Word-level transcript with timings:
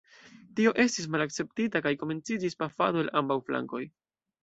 Tio 0.59 0.71
estis 0.83 1.09
malakceptita, 1.17 1.83
kaj 1.89 1.93
komenciĝis 2.05 2.61
pafado 2.65 3.07
el 3.07 3.15
ambaŭ 3.25 3.43
flankoj. 3.49 3.89